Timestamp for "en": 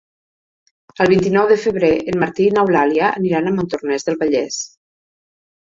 2.13-2.17